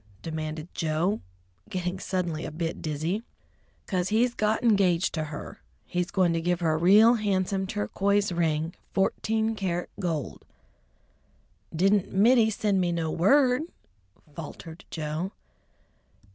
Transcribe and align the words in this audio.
demanded 0.23 0.67
Joe, 0.73 1.21
getting 1.69 1.99
suddenly 1.99 2.43
a 2.43 2.49
bit 2.49 2.81
dizzy. 2.81 3.21
"'Cause 3.85 4.09
he's 4.09 4.33
got 4.33 4.63
engaged 4.63 5.13
to 5.13 5.25
her. 5.25 5.61
He's 5.85 6.09
going 6.09 6.33
to 6.33 6.41
give 6.41 6.59
her 6.61 6.73
a 6.73 6.77
real 6.77 7.13
handsome 7.13 7.67
turquoise 7.67 8.31
ring, 8.31 8.73
fourteen 8.95 9.53
carat 9.55 9.91
gold." 9.99 10.43
"Didn't 11.71 12.11
Mittie 12.11 12.49
send 12.49 12.81
me 12.81 12.91
no 12.91 13.11
word?" 13.11 13.61
faltered 14.33 14.85
Joe. 14.89 15.33